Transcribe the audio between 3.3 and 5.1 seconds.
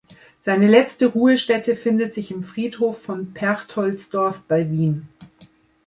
Perchtoldsdorf bei Wien.